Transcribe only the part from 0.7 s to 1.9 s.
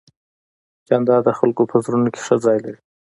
جانداد د خلکو په